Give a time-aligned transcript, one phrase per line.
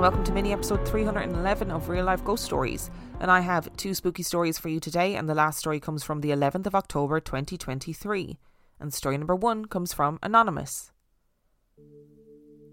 [0.00, 2.90] And welcome to mini episode 311 of Real Life Ghost Stories.
[3.20, 6.22] And I have two spooky stories for you today, and the last story comes from
[6.22, 8.38] the 11th of October 2023.
[8.80, 10.90] And story number one comes from Anonymous.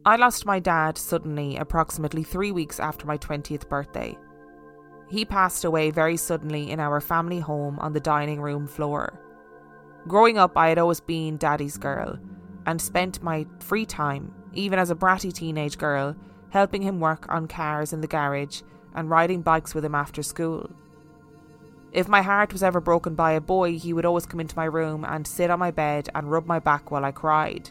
[0.05, 4.17] I lost my dad suddenly approximately three weeks after my 20th birthday.
[5.09, 9.19] He passed away very suddenly in our family home on the dining room floor.
[10.07, 12.17] Growing up, I had always been daddy's girl
[12.65, 16.15] and spent my free time, even as a bratty teenage girl,
[16.49, 18.61] helping him work on cars in the garage
[18.95, 20.69] and riding bikes with him after school.
[21.91, 24.65] If my heart was ever broken by a boy, he would always come into my
[24.65, 27.69] room and sit on my bed and rub my back while I cried.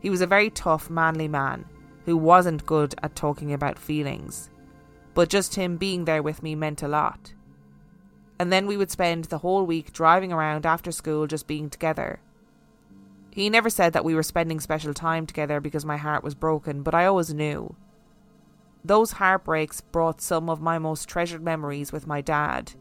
[0.00, 1.64] He was a very tough, manly man
[2.04, 4.48] who wasn't good at talking about feelings,
[5.12, 7.34] but just him being there with me meant a lot.
[8.40, 12.20] And then we would spend the whole week driving around after school just being together.
[13.38, 16.82] He never said that we were spending special time together because my heart was broken,
[16.82, 17.76] but I always knew.
[18.84, 22.72] Those heartbreaks brought some of my most treasured memories with my dad,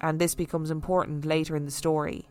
[0.00, 2.26] and this becomes important later in the story.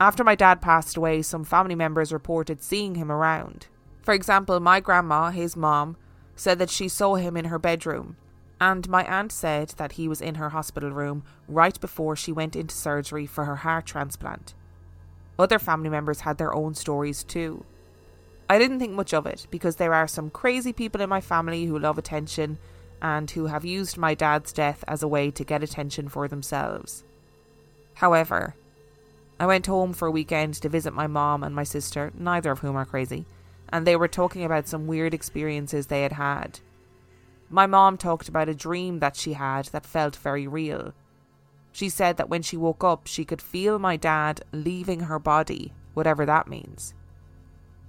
[0.00, 3.68] After my dad passed away, some family members reported seeing him around.
[4.02, 5.96] For example, my grandma, his mom,
[6.34, 8.16] said that she saw him in her bedroom,
[8.60, 12.56] and my aunt said that he was in her hospital room right before she went
[12.56, 14.56] into surgery for her heart transplant.
[15.38, 17.64] Other family members had their own stories too.
[18.50, 21.66] I didn't think much of it because there are some crazy people in my family
[21.66, 22.58] who love attention
[23.00, 27.04] and who have used my dad's death as a way to get attention for themselves.
[27.94, 28.54] However,
[29.38, 32.58] I went home for a weekend to visit my mom and my sister, neither of
[32.60, 33.26] whom are crazy,
[33.68, 36.58] and they were talking about some weird experiences they had had.
[37.50, 40.92] My mom talked about a dream that she had that felt very real.
[41.72, 45.72] She said that when she woke up, she could feel my dad leaving her body,
[45.94, 46.94] whatever that means.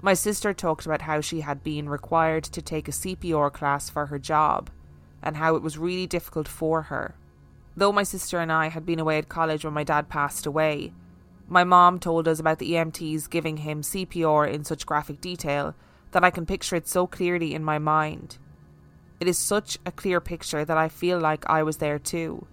[0.02, 4.06] My sister talked about how she had been required to take a CPR class for
[4.06, 4.70] her job
[5.22, 7.16] and how it was really difficult for her.
[7.76, 10.94] Though my sister and I had been away at college when my dad passed away,
[11.48, 15.76] my mom told us about the EMTs giving him CPR in such graphic detail
[16.12, 18.38] that I can picture it so clearly in my mind.
[19.20, 22.48] It is such a clear picture that I feel like I was there too.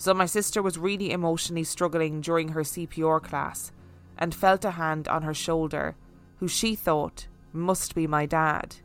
[0.00, 3.70] So my sister was really emotionally struggling during her CPR class
[4.16, 5.94] and felt a hand on her shoulder,
[6.38, 8.76] who she thought must be my dad.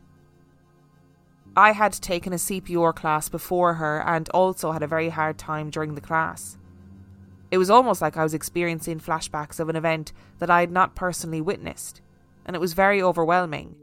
[1.56, 5.70] I had taken a CPR class before her and also had a very hard time
[5.70, 6.58] during the class.
[7.50, 10.94] It was almost like I was experiencing flashbacks of an event that I had not
[10.94, 12.02] personally witnessed,
[12.44, 13.74] and it was very overwhelming.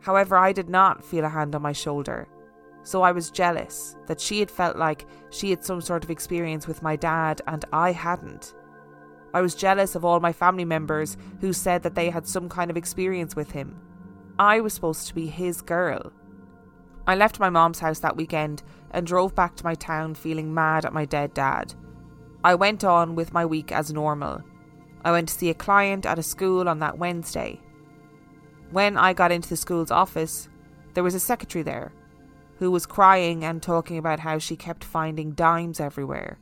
[0.00, 2.28] However, I did not feel a hand on my shoulder,
[2.84, 6.68] so I was jealous that she had felt like she had some sort of experience
[6.68, 8.54] with my dad and I hadn't.
[9.32, 12.70] I was jealous of all my family members who said that they had some kind
[12.70, 13.80] of experience with him.
[14.38, 16.12] I was supposed to be his girl.
[17.06, 18.62] I left my mom's house that weekend
[18.92, 21.74] and drove back to my town feeling mad at my dead dad.
[22.44, 24.42] I went on with my week as normal.
[25.04, 27.60] I went to see a client at a school on that Wednesday.
[28.70, 30.48] When I got into the school's office,
[30.92, 31.92] there was a secretary there
[32.58, 36.38] who was crying and talking about how she kept finding dimes everywhere,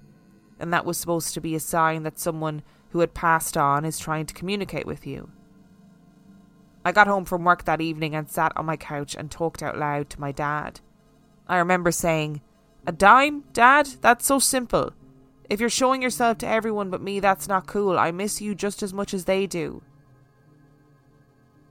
[0.61, 3.99] and that was supposed to be a sign that someone who had passed on is
[3.99, 5.31] trying to communicate with you.
[6.85, 9.79] I got home from work that evening and sat on my couch and talked out
[9.79, 10.81] loud to my dad.
[11.47, 12.41] I remember saying,
[12.87, 13.87] A dime, Dad?
[14.00, 14.93] That's so simple.
[15.49, 17.99] If you're showing yourself to everyone but me, that's not cool.
[17.99, 19.82] I miss you just as much as they do.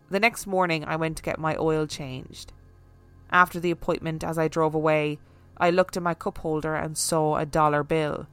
[0.09, 2.53] The next morning, I went to get my oil changed.
[3.31, 5.19] After the appointment, as I drove away,
[5.57, 8.27] I looked in my cup holder and saw a dollar bill.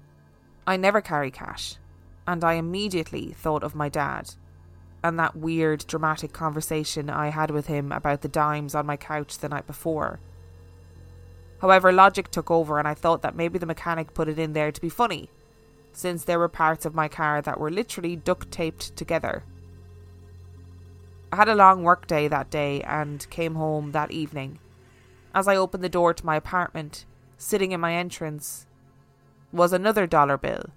[0.67, 1.77] I never carry cash,
[2.27, 4.35] and I immediately thought of my dad
[5.03, 9.39] and that weird, dramatic conversation I had with him about the dimes on my couch
[9.39, 10.21] the night before.
[11.61, 14.73] However, logic took over, and I thought that maybe the mechanic put it in there
[14.73, 15.31] to be funny,
[15.93, 19.45] since there were parts of my car that were literally duct taped together.
[21.33, 24.59] I had a long work day that day and came home that evening.
[25.39, 27.07] As I opened the door to my apartment,
[27.37, 28.67] sitting in my entrance
[29.53, 30.71] was another dollar bill.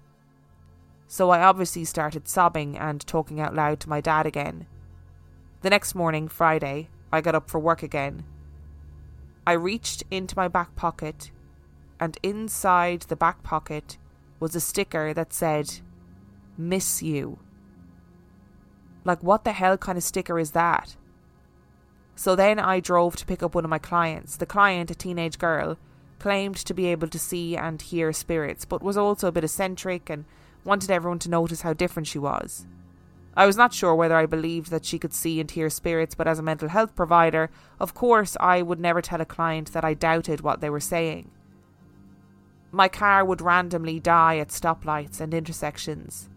[1.08, 4.68] So I obviously started sobbing and talking out loud to my dad again.
[5.62, 8.22] The next morning, Friday, I got up for work again.
[9.44, 11.32] I reached into my back pocket,
[11.98, 13.98] and inside the back pocket
[14.38, 15.80] was a sticker that said,
[16.56, 17.40] Miss you.
[19.04, 20.94] Like, what the hell kind of sticker is that?
[22.14, 24.36] So then I drove to pick up one of my clients.
[24.36, 25.78] The client, a teenage girl,
[26.18, 30.08] claimed to be able to see and hear spirits, but was also a bit eccentric
[30.08, 30.24] and
[30.64, 32.66] wanted everyone to notice how different she was.
[33.34, 36.28] I was not sure whether I believed that she could see and hear spirits, but
[36.28, 37.50] as a mental health provider,
[37.80, 41.30] of course, I would never tell a client that I doubted what they were saying.
[42.70, 46.28] My car would randomly die at stoplights and intersections.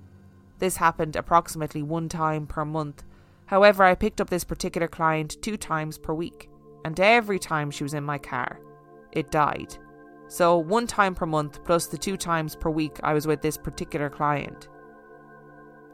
[0.60, 3.04] This happened approximately one time per month.
[3.46, 6.50] However, I picked up this particular client two times per week,
[6.84, 8.60] and every time she was in my car
[9.16, 9.76] it died.
[10.28, 13.58] So, one time per month plus the two times per week I was with this
[13.58, 14.68] particular client.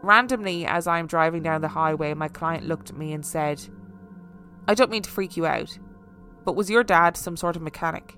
[0.02, 3.62] Randomly, as I'm driving down the highway, my client looked at me and said,
[4.68, 5.78] I don't mean to freak you out,
[6.44, 8.18] but was your dad some sort of mechanic?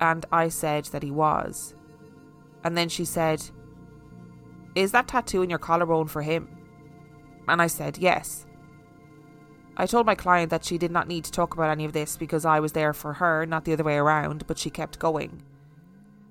[0.00, 1.74] And I said that he was.
[2.62, 3.42] And then she said,
[4.74, 6.55] Is that tattoo in your collarbone for him?
[7.48, 8.46] And I said, Yes.
[9.76, 12.16] I told my client that she did not need to talk about any of this
[12.16, 15.42] because I was there for her, not the other way around, but she kept going.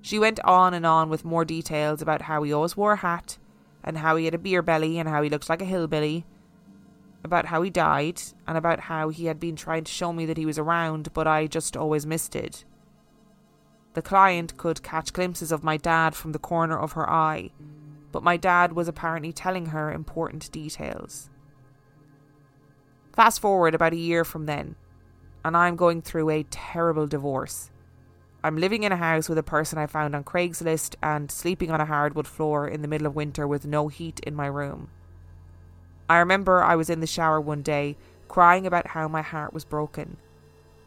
[0.02, 3.38] She went on and on with more details about how he always wore a hat,
[3.84, 6.26] and how he had a beer belly, and how he looked like a hillbilly,
[7.22, 10.36] about how he died, and about how he had been trying to show me that
[10.36, 12.64] he was around, but I just always missed it.
[13.94, 17.50] The client could catch glimpses of my dad from the corner of her eye,
[18.16, 21.28] but my dad was apparently telling her important details.
[23.12, 24.74] Fast forward about a year from then,
[25.44, 27.70] and I'm going through a terrible divorce.
[28.42, 31.78] I'm living in a house with a person I found on Craigslist and sleeping on
[31.78, 34.88] a hardwood floor in the middle of winter with no heat in my room.
[36.08, 37.98] I remember I was in the shower one day
[38.28, 40.16] crying about how my heart was broken,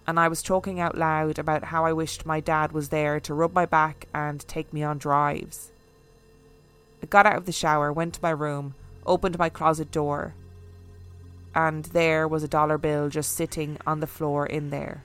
[0.08, 3.36] and I was talking out loud about how I wished my dad was there to
[3.36, 5.72] rub my back and take me on drives.
[7.02, 8.76] I got out of the shower, went to my room,
[9.06, 10.36] opened my closet door,
[11.56, 15.04] and there was a dollar bill just sitting on the floor in there.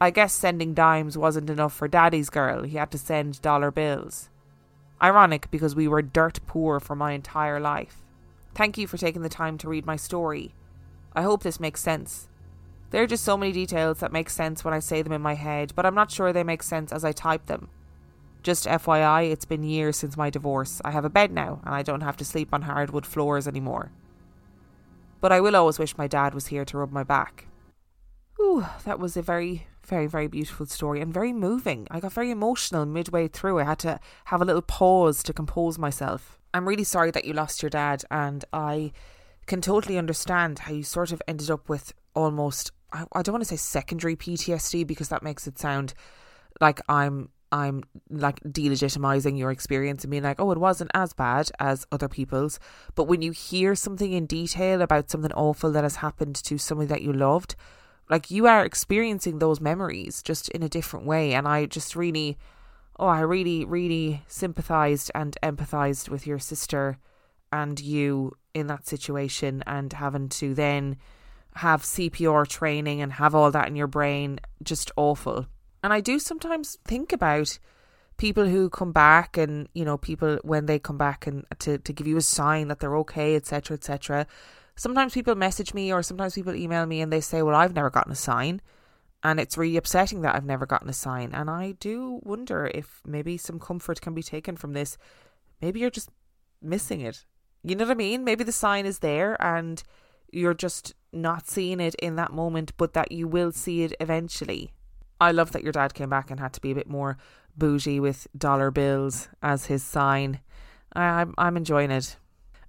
[0.00, 4.28] I guess sending dimes wasn't enough for Daddy's girl, he had to send dollar bills.
[5.02, 8.02] Ironic because we were dirt poor for my entire life.
[8.54, 10.54] Thank you for taking the time to read my story.
[11.14, 12.28] I hope this makes sense.
[12.90, 15.34] There are just so many details that make sense when I say them in my
[15.34, 17.68] head, but I'm not sure they make sense as I type them.
[18.42, 20.80] Just FYI, it's been years since my divorce.
[20.84, 23.90] I have a bed now, and I don't have to sleep on hardwood floors anymore
[25.20, 27.46] but I will always wish my dad was here to rub my back.
[28.40, 31.86] Ooh, that was a very, very, very beautiful story and very moving.
[31.90, 33.60] I got very emotional midway through.
[33.60, 36.38] I had to have a little pause to compose myself.
[36.54, 38.92] I'm really sorry that you lost your dad, and I
[39.46, 43.42] can totally understand how you sort of ended up with almost, I, I don't want
[43.42, 45.92] to say secondary PTSD because that makes it sound
[46.60, 51.50] like I'm I'm like delegitimizing your experience and being like, oh, it wasn't as bad
[51.58, 52.60] as other people's.
[52.94, 56.86] But when you hear something in detail about something awful that has happened to somebody
[56.88, 57.56] that you loved,
[58.08, 61.32] like you are experiencing those memories just in a different way.
[61.32, 62.38] And I just really,
[62.98, 66.98] oh, I really, really sympathized and empathized with your sister
[67.52, 70.96] and you in that situation and having to then
[71.56, 74.38] have CPR training and have all that in your brain.
[74.62, 75.46] Just awful.
[75.82, 77.58] And I do sometimes think about
[78.16, 81.92] people who come back and, you know, people when they come back and to, to
[81.92, 84.26] give you a sign that they're okay, etc., etc.
[84.76, 87.90] Sometimes people message me or sometimes people email me and they say, Well, I've never
[87.90, 88.60] gotten a sign.
[89.22, 91.32] And it's really upsetting that I've never gotten a sign.
[91.34, 94.96] And I do wonder if maybe some comfort can be taken from this.
[95.60, 96.10] Maybe you're just
[96.62, 97.24] missing it.
[97.62, 98.24] You know what I mean?
[98.24, 99.82] Maybe the sign is there and
[100.32, 104.72] you're just not seeing it in that moment, but that you will see it eventually.
[105.20, 107.18] I love that your dad came back and had to be a bit more
[107.56, 110.40] bougie with dollar bills as his sign.
[110.94, 112.16] I, I'm I'm enjoying it.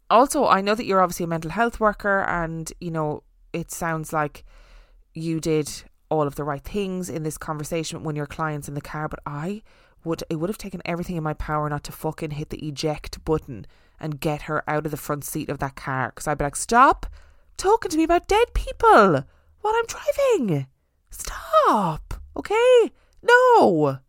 [0.10, 4.12] Also, I know that you're obviously a mental health worker, and you know it sounds
[4.12, 4.44] like
[5.14, 5.72] you did
[6.10, 9.08] all of the right things in this conversation when your clients in the car.
[9.08, 9.62] But I
[10.04, 13.24] would it would have taken everything in my power not to fucking hit the eject
[13.24, 13.66] button
[14.00, 16.56] and get her out of the front seat of that car because I'd be like,
[16.56, 17.06] stop
[17.56, 19.24] talking to me about dead people
[19.62, 20.68] while I'm driving.
[21.12, 22.21] Stop.
[22.38, 22.92] Okay?
[23.22, 24.00] No!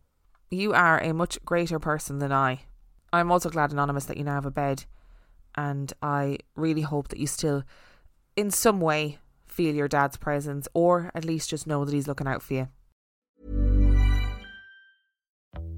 [0.49, 2.61] You are a much greater person than I.
[3.11, 4.85] I'm also glad, Anonymous, that you now have a bed.
[5.55, 7.63] And I really hope that you still,
[8.35, 12.27] in some way, feel your dad's presence, or at least just know that he's looking
[12.27, 12.67] out for you.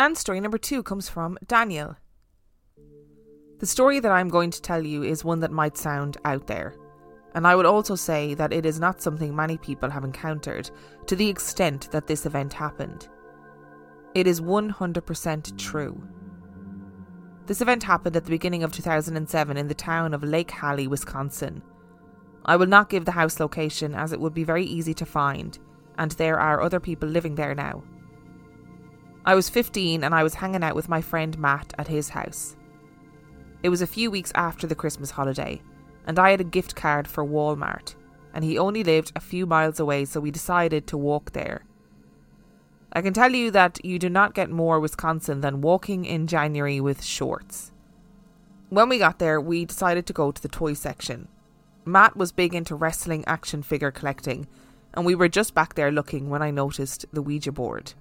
[0.00, 1.94] And story number two comes from Daniel.
[3.58, 6.74] The story that I'm going to tell you is one that might sound out there.
[7.34, 10.70] And I would also say that it is not something many people have encountered
[11.06, 13.10] to the extent that this event happened.
[14.14, 16.02] It is 100% true.
[17.44, 21.62] This event happened at the beginning of 2007 in the town of Lake Hallie, Wisconsin.
[22.46, 25.58] I will not give the house location as it would be very easy to find,
[25.98, 27.84] and there are other people living there now.
[29.24, 32.56] I was 15 and I was hanging out with my friend Matt at his house.
[33.62, 35.60] It was a few weeks after the Christmas holiday,
[36.06, 37.94] and I had a gift card for Walmart,
[38.32, 41.64] and he only lived a few miles away, so we decided to walk there.
[42.92, 46.80] I can tell you that you do not get more Wisconsin than walking in January
[46.80, 47.72] with shorts.
[48.70, 51.28] When we got there, we decided to go to the toy section.
[51.84, 54.46] Matt was big into wrestling action figure collecting,
[54.94, 57.92] and we were just back there looking when I noticed the Ouija board.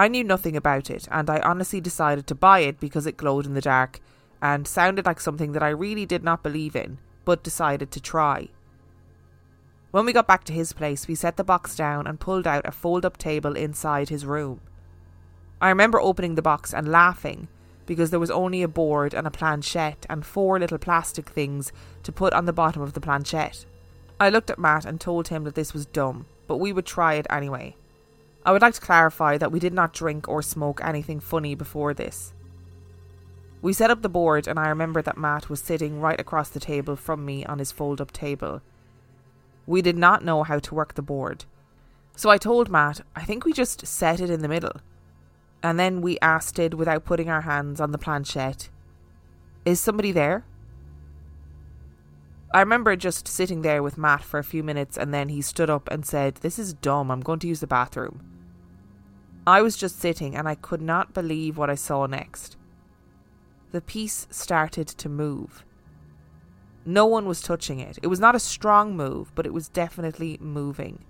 [0.00, 3.44] I knew nothing about it, and I honestly decided to buy it because it glowed
[3.44, 4.00] in the dark
[4.40, 8.48] and sounded like something that I really did not believe in, but decided to try.
[9.90, 12.64] When we got back to his place, we set the box down and pulled out
[12.64, 14.62] a fold up table inside his room.
[15.60, 17.48] I remember opening the box and laughing
[17.84, 21.72] because there was only a board and a planchette and four little plastic things
[22.04, 23.66] to put on the bottom of the planchette.
[24.18, 27.16] I looked at Matt and told him that this was dumb, but we would try
[27.16, 27.76] it anyway.
[28.44, 31.92] I would like to clarify that we did not drink or smoke anything funny before
[31.92, 32.32] this.
[33.62, 36.60] We set up the board, and I remember that Matt was sitting right across the
[36.60, 38.62] table from me on his fold up table.
[39.66, 41.44] We did not know how to work the board.
[42.16, 44.80] So I told Matt, I think we just set it in the middle.
[45.62, 48.70] And then we asked it without putting our hands on the planchette
[49.66, 50.44] Is somebody there?
[52.52, 55.70] I remember just sitting there with Matt for a few minutes and then he stood
[55.70, 58.29] up and said, This is dumb, I'm going to use the bathroom.
[59.46, 62.56] I was just sitting and I could not believe what I saw next.
[63.72, 65.64] The piece started to move.
[66.84, 67.98] No one was touching it.
[68.02, 71.04] It was not a strong move, but it was definitely moving.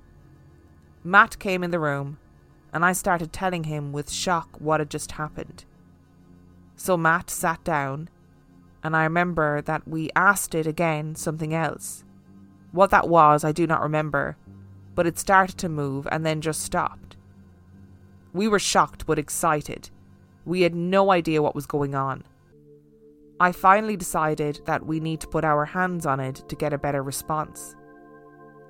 [1.02, 2.18] Matt came in the room,
[2.72, 5.64] and I started telling him with shock what had just happened.
[6.76, 8.10] So Matt sat down,
[8.82, 12.04] and I remember that we asked it again something else.
[12.72, 14.37] What that was, I do not remember,
[14.94, 17.10] but it started to move and then just stopped.
[18.32, 19.90] We were shocked but excited.
[20.44, 22.25] We had no idea what was going on.
[23.40, 26.78] I finally decided that we need to put our hands on it to get a
[26.78, 27.75] better response.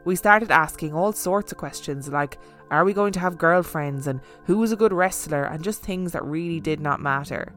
[0.05, 2.39] We started asking all sorts of questions like
[2.71, 6.13] are we going to have girlfriends and who is a good wrestler and just things
[6.13, 7.53] that really did not matter.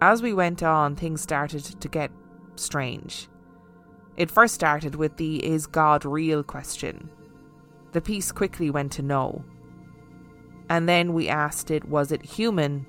[0.00, 2.10] As we went on, things started to get
[2.54, 3.28] strange.
[4.16, 7.10] It first started with the is God real question.
[7.92, 9.44] The piece quickly went to no.
[10.70, 12.86] And then we asked it was it human?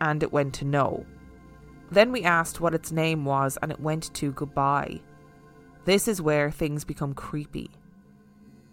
[0.00, 1.04] And it went to no.
[1.90, 5.00] Then we asked what its name was and it went to goodbye.
[5.84, 7.70] This is where things become creepy.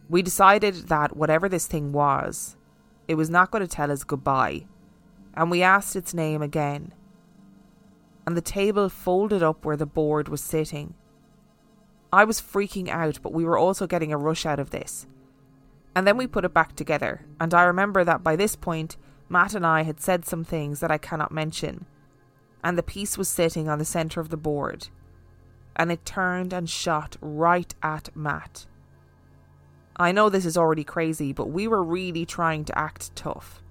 [0.09, 2.57] We decided that whatever this thing was,
[3.07, 4.65] it was not going to tell us goodbye,
[5.33, 6.93] and we asked its name again.
[8.25, 10.93] And the table folded up where the board was sitting.
[12.11, 15.05] I was freaking out, but we were also getting a rush out of this.
[15.95, 18.97] And then we put it back together, and I remember that by this point,
[19.29, 21.85] Matt and I had said some things that I cannot mention,
[22.63, 24.87] and the piece was sitting on the centre of the board,
[25.75, 28.65] and it turned and shot right at Matt.
[29.95, 33.61] I know this is already crazy, but we were really trying to act tough.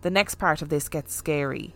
[0.00, 1.74] The next part of this gets scary.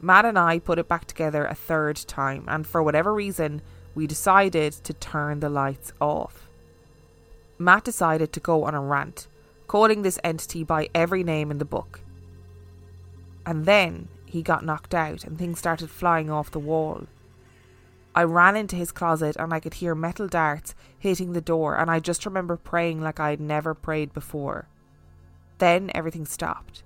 [0.00, 3.60] Matt and I put it back together a third time, and for whatever reason,
[3.94, 6.47] we decided to turn the lights off.
[7.58, 9.26] Matt decided to go on a rant,
[9.66, 12.00] calling this entity by every name in the book.
[13.44, 17.06] And then he got knocked out and things started flying off the wall.
[18.14, 21.90] I ran into his closet and I could hear metal darts hitting the door, and
[21.90, 24.68] I just remember praying like I had never prayed before.
[25.58, 26.82] Then everything stopped.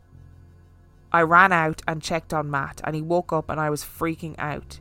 [1.12, 4.34] I ran out and checked on Matt, and he woke up and I was freaking
[4.38, 4.80] out.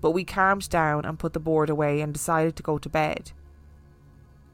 [0.00, 3.32] But we calmed down and put the board away and decided to go to bed.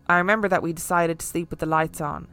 [0.09, 2.29] I remember that we decided to sleep with the lights on.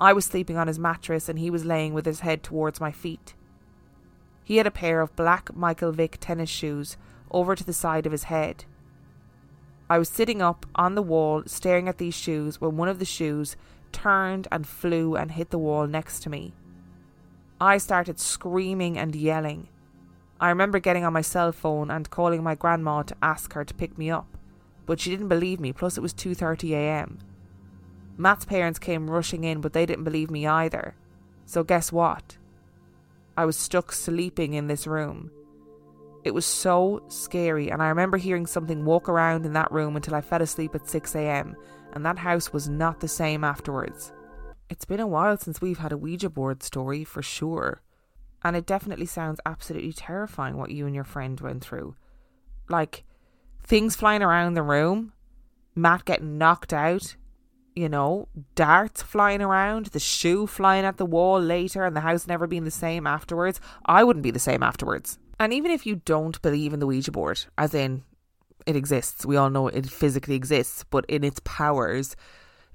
[0.00, 2.90] I was sleeping on his mattress and he was laying with his head towards my
[2.90, 3.34] feet.
[4.42, 6.96] He had a pair of black Michael Vick tennis shoes
[7.30, 8.64] over to the side of his head.
[9.90, 13.04] I was sitting up on the wall staring at these shoes when one of the
[13.04, 13.56] shoes
[13.92, 16.54] turned and flew and hit the wall next to me.
[17.60, 19.68] I started screaming and yelling.
[20.40, 23.74] I remember getting on my cell phone and calling my grandma to ask her to
[23.74, 24.38] pick me up,
[24.90, 27.18] but she didn't believe me, plus it was 2:30 a.m.
[28.16, 30.96] Matt's parents came rushing in, but they didn't believe me either.
[31.46, 32.38] So guess what?
[33.36, 35.30] I was stuck sleeping in this room.
[36.24, 40.16] It was so scary, and I remember hearing something walk around in that room until
[40.16, 41.54] I fell asleep at 6 am,
[41.92, 44.12] and that house was not the same afterwards.
[44.68, 47.80] It's been a while since we've had a Ouija board story for sure,
[48.42, 51.94] and it definitely sounds absolutely terrifying what you and your friend went through.
[52.68, 53.04] Like,
[53.70, 55.12] things flying around the room,
[55.76, 57.14] Matt getting knocked out,
[57.76, 62.26] you know, darts flying around, the shoe flying at the wall later, and the house
[62.26, 63.60] never being the same afterwards.
[63.86, 65.20] I wouldn't be the same afterwards.
[65.38, 68.02] And even if you don't believe in the Ouija board, as in
[68.66, 72.16] it exists, we all know it physically exists, but in its powers,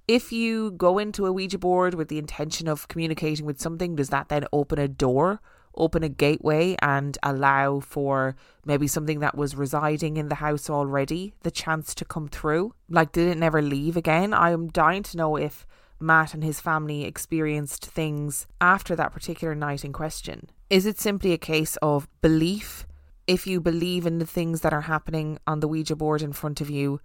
[0.07, 4.11] if you go into a Ouija board with the intention of communicating with something, does
[4.11, 5.41] that then open a door,
[5.77, 11.33] open a gateway, and allow for maybe something that was residing in the house already
[11.43, 12.73] the chance to come through?
[12.89, 14.33] Like, did it never leave again?
[14.33, 15.65] I am dying to know if
[15.99, 20.49] Matt and his family experienced things after that particular night in question.
[20.69, 22.85] Is it simply a case of belief?
[23.27, 26.61] If you believe in the things that are happening on the Ouija board in front
[26.61, 26.99] of you,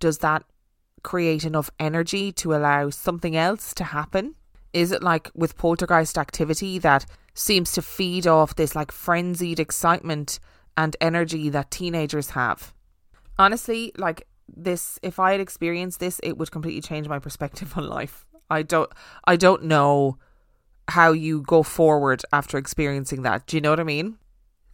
[0.00, 0.44] does that
[1.02, 4.34] create enough energy to allow something else to happen?
[4.72, 7.06] Is it like with poltergeist activity that
[7.36, 10.40] seems to feed off this like frenzied excitement
[10.76, 12.72] and energy that teenagers have?
[13.38, 17.88] Honestly, like this if I had experienced this, it would completely change my perspective on
[17.88, 18.24] life.
[18.50, 18.90] I don't
[19.24, 20.18] I don't know
[20.88, 23.46] how you go forward after experiencing that.
[23.46, 24.18] Do you know what I mean?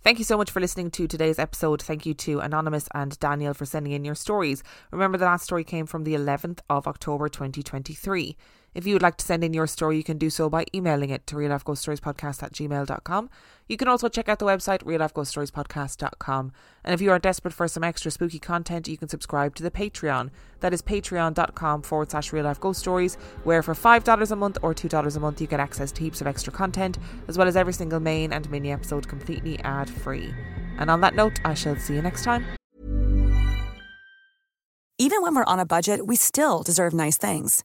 [0.03, 1.81] Thank you so much for listening to today's episode.
[1.81, 4.64] Thank you to Anonymous and Daniel for sending in your stories.
[4.90, 8.37] Remember, the last story came from the 11th of October 2023.
[8.74, 11.11] If you would like to send in your story, you can do so by emailing
[11.11, 13.30] it to reallifeghoststoriespodcast at gmail.com.
[13.68, 16.52] You can also check out the website, reallifeghoststoriespodcast.com.
[16.85, 19.70] And if you are desperate for some extra spooky content, you can subscribe to the
[19.70, 20.30] Patreon.
[20.61, 24.74] That is patreon.com forward slash real life ghost stories, where for $5 a month or
[24.74, 27.72] $2 a month, you get access to heaps of extra content, as well as every
[27.72, 30.35] single main and mini episode completely ad free.
[30.78, 32.46] And on that note, I shall see you next time.
[34.98, 37.64] Even when we're on a budget, we still deserve nice things.